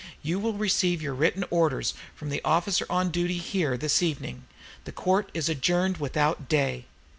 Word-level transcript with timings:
You 0.23 0.39
will 0.39 0.53
receive 0.53 0.99
your 1.03 1.13
written 1.13 1.43
orders 1.51 1.93
from 2.15 2.29
the 2.31 2.41
officer 2.43 2.87
on 2.89 3.11
duty 3.11 3.37
here 3.37 3.77
this 3.77 4.01
evening. 4.01 4.45
The 4.85 4.91
Court 4.91 5.29
is 5.35 5.47
adjourned 5.47 5.97
without 5.97 6.49
day." 6.49 6.85